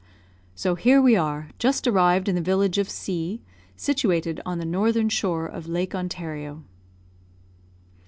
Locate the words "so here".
0.55-0.99